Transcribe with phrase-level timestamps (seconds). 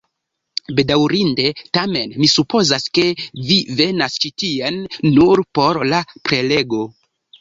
[0.77, 1.43] Bedaŭrinde,
[1.77, 3.05] tamen mi supozas, ke
[3.51, 4.81] vi venas ĉi tien
[5.13, 6.83] nur por la prelego